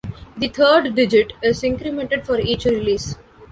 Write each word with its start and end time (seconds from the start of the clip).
The 0.35 0.47
third 0.47 0.95
digit 0.95 1.33
is 1.43 1.61
incremented 1.61 2.25
for 2.25 2.39
each 2.39 2.65
release. 2.65 3.17